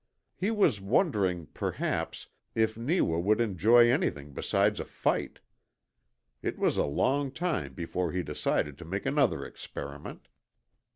He 0.35 0.49
was 0.49 0.81
wondering, 0.81 1.45
perhaps, 1.53 2.27
if 2.55 2.75
Neewa 2.75 3.19
would 3.19 3.39
enjoy 3.39 3.91
anything 3.91 4.33
besides 4.33 4.79
a 4.79 4.83
fight. 4.85 5.41
It 6.41 6.57
was 6.57 6.75
a 6.75 6.85
long 6.85 7.31
time 7.31 7.75
before 7.75 8.11
he 8.11 8.23
decided 8.23 8.79
to 8.79 8.85
make 8.85 9.05
another 9.05 9.45
experiment. 9.45 10.27